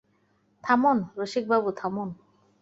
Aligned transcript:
থামুন 0.63 0.97
রসিকবাবু, 1.19 1.69
থামুন। 1.79 2.09